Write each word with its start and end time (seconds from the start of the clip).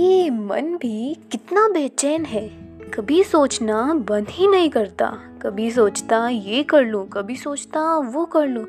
ये 0.00 0.30
मन 0.30 0.76
भी 0.76 1.14
कितना 1.14 1.68
बेचैन 1.68 2.24
है। 2.24 2.48
कभी 2.94 3.24
सोचना 3.24 3.94
बंद 3.94 4.26
ही 4.30 4.46
नहीं 4.46 4.70
करता, 4.70 5.06
कभी 5.42 5.70
सोचता 5.70 6.28
ये 6.28 6.62
कर 6.62 6.84
लूँ, 6.84 7.08
कभी 7.08 7.36
सोचता 7.36 7.98
वो 7.98 8.24
कर 8.24 8.46
लूँ, 8.46 8.66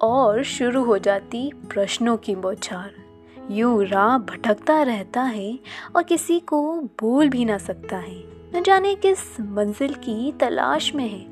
और 0.00 0.42
शुरू 0.42 0.84
हो 0.84 0.98
जाती 0.98 1.52
प्रश्नों 1.54 2.16
की 2.16 2.34
बौछार। 2.34 2.90
यूँ 3.50 3.84
राह 3.84 4.18
भटकता 4.18 4.82
रहता 4.82 5.22
है 5.22 5.58
और 5.96 6.02
किसी 6.02 6.40
को 6.40 6.80
बोल 6.80 7.28
भी 7.28 7.44
ना 7.44 7.58
सकता 7.58 7.96
है। 7.96 8.24
न 8.54 8.62
जाने 8.66 8.94
किस 8.94 9.40
मंजिल 9.40 9.94
की 9.94 10.32
तलाश 10.32 10.94
में 10.94 11.08
है। 11.08 11.26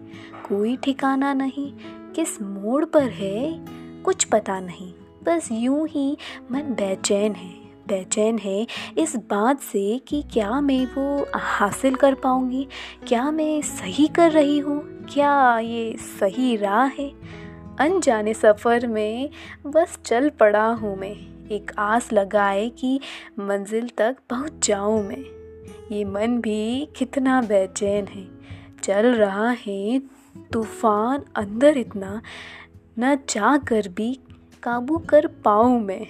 कोई 0.48 0.76
ठिकाना 0.76 1.34
नहीं, 1.34 1.72
किस 2.12 2.42
मोड़ 2.42 2.84
पर 2.84 3.08
है, 3.10 3.64
कुछ 4.02 4.24
पता 4.24 4.60
नहीं। 4.60 4.92
बस 5.24 5.48
यूँ 5.52 5.88
ही 5.88 6.16
मन 6.52 6.60
बेचैन 6.60 7.34
है। 7.34 7.57
बेचैन 7.88 8.38
है 8.38 8.66
इस 8.98 9.16
बात 9.16 9.60
से 9.60 9.98
कि 9.98 10.22
क्या 10.32 10.60
मैं 10.60 10.84
वो 10.86 11.26
हासिल 11.34 11.94
कर 11.94 12.14
पाऊँगी? 12.14 12.66
क्या 13.08 13.30
मैं 13.30 13.60
सही 13.62 14.06
कर 14.06 14.30
रही 14.30 14.58
हूँ? 14.58 14.82
क्या 15.14 15.58
ये 15.58 15.96
सही 16.20 16.56
राह 16.56 16.84
है? 16.84 17.12
अनजाने 17.80 18.34
सफ़र 18.34 18.86
में 18.86 19.30
बस 19.66 19.98
चल 20.04 20.30
पड़ा 20.30 20.66
हूँ 20.66 20.96
मैं। 20.96 21.16
एक 21.50 21.72
आस 21.78 22.12
लगाए 22.12 22.68
कि 22.68 23.00
मंजिल 23.38 23.88
तक 23.98 24.16
पहुँच 24.30 24.66
जाऊँ 24.68 25.02
मैं। 25.02 25.24
ये 25.92 26.04
मन 26.04 26.40
भी 26.40 26.88
कितना 26.96 27.40
बेचैन 27.42 28.06
है। 28.06 28.26
चल 28.82 29.06
रहा 29.14 29.50
है 29.66 29.98
तूफ़ान 30.52 31.24
अंदर 31.36 31.78
इतना, 31.78 32.20
न 32.98 33.16
चाह 33.28 33.56
कर 33.56 33.88
भी 33.88 34.18
काबू 34.62 34.98
कर 34.98 35.26
पाऊँ 35.26 35.80
मैं। 35.80 36.06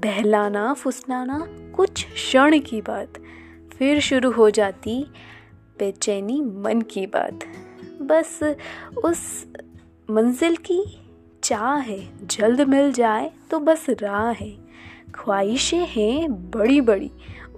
बहलाना, 0.00 0.72
फुसलाना 0.72 1.38
कुछ 1.76 2.04
क्षण 2.12 2.58
की 2.58 2.80
बात। 2.80 3.12
फिर 3.72 4.00
शुरू 4.00 4.30
हो 4.30 4.50
जाती 4.50 5.06
बेचैनी 5.78 6.40
मन 6.40 6.80
की 6.80 7.06
बात। 7.06 7.44
बस 8.02 8.56
उस 9.04 9.46
मंजिल 10.10 10.56
की 10.56 10.82
चाह 11.42 11.74
है, 11.74 12.26
जल्द 12.26 12.60
मिल 12.60 12.92
जाए 12.92 13.30
तो 13.50 13.58
बस 13.58 13.86
राह 13.90 14.30
है। 14.30 14.56
ख्वाहिशें 15.14 15.86
हैं 15.86 16.50
बड़ी 16.50 16.80
बड़ी 16.80 17.10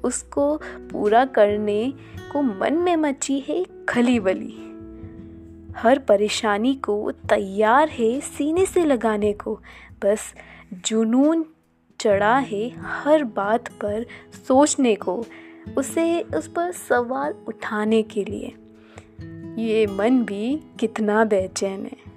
उसको 0.04 0.56
पूरा 0.92 1.24
करने 1.24 1.92
को 2.32 2.42
मन 2.42 2.74
में 2.74 2.96
मची 2.96 3.38
है 3.48 3.64
खली 3.88 4.20
बली। 4.20 4.56
हर 5.76 5.98
परेशानी 5.98 6.74
को 6.74 7.10
तैयार 7.10 7.88
है 7.88 8.20
सीने 8.20 8.66
से 8.66 8.84
लगाने 8.84 9.32
को, 9.32 9.60
बस 10.04 10.34
जुनून 10.86 11.44
चढ़ा 12.00 12.36
है 12.38 12.70
हर 12.78 13.24
बात 13.24 13.68
पर 13.68 14.06
सोचने 14.48 14.94
को, 14.94 15.24
उसे 15.78 16.20
उस 16.20 16.48
पर 16.48 16.72
सवाल 16.72 17.34
उठाने 17.48 18.02
के 18.02 18.24
लिए। 18.24 18.52
ये 19.62 19.86
मन 19.86 20.22
भी 20.24 20.60
कितना 20.80 21.24
बेचैन 21.24 21.84
है। 21.84 22.08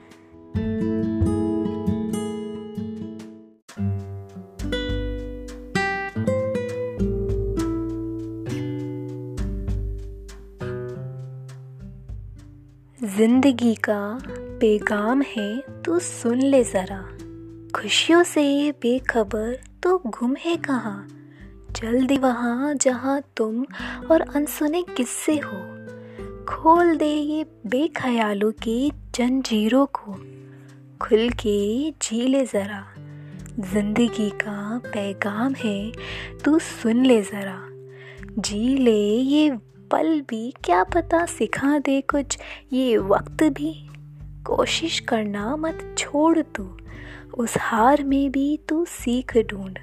ज़िंदगी 13.18 13.76
का 13.76 14.20
पैगाम 14.62 15.22
है, 15.22 15.64
तू 15.86 16.00
सुन 16.00 16.42
ले 16.42 16.64
ज़रा। 16.64 17.04
खुशियों 17.76 18.24
से 18.24 18.72
बेखबर 18.72 19.64
तो 19.84 19.98
गुम 20.06 20.36
है 20.36 20.58
कहाँ? 20.58 21.08
जल्दी 21.72 22.18
वहाँ 22.18 22.74
जहाँ 22.74 23.22
तुम 23.38 23.66
और 24.12 24.22
अनसुने 24.36 24.82
किस्से 24.98 25.38
हो। 25.38 25.58
खोल 26.46 26.98
दे 26.98 27.10
ये 27.10 27.46
बेख्यालों 27.66 28.52
के 28.52 28.90
जंजीरों 28.90 29.86
को। 29.86 30.14
खुल 31.02 31.30
के 31.30 31.92
जी 31.92 32.28
ले 32.28 32.46
ज़रा। 32.46 32.86
ज़िंदगी 33.60 34.30
का 34.30 34.82
पैगाम 34.86 35.54
है, 35.54 35.92
तू 36.46 36.60
सुन 36.60 37.06
ले 37.06 37.22
ज़रा। 37.22 37.60
जी 38.42 38.78
ले 38.78 39.16
ये 39.16 39.52
पल 39.92 40.22
भी, 40.22 40.54
क्या 40.64 40.84
पता 40.84 41.26
सिखा 41.26 41.80
दे 41.80 42.02
कुछ 42.02 42.38
ये 42.74 42.98
वक्त 42.98 43.44
भी। 43.44 43.90
कोशिश 44.46 45.00
करना 45.00 45.56
मत 45.56 45.96
छोड़ 45.98 46.40
तू। 46.40 46.78
उस 47.38 47.54
हार 47.60 48.04
में 48.04 48.32
भी 48.32 48.60
तू 48.70 48.86
सीख 48.86 49.38
ढूंढ। 49.38 49.78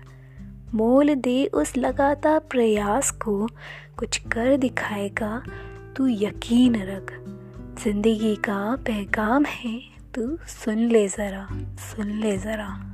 मोल 0.74 1.14
दे 1.14 1.46
उस 1.46 1.76
लगातार 1.76 2.38
प्रयास 2.38 3.10
को। 3.10 3.48
कुछ 3.96 4.16
कर 4.16 4.56
दिखाएगा 4.56 5.42
तू 5.96 6.06
यकीन 6.06 6.76
रख। 6.76 7.12
ज़िंदगी 7.84 8.36
का 8.36 8.76
पैगाम 8.76 9.44
है, 9.44 9.82
तू 10.14 10.38
सुन 10.46 10.78
ले 10.78 11.08
ज़रा, 11.08 11.48
सुन 11.78 12.10
ले 12.10 12.38
ज़रा। 12.38 12.89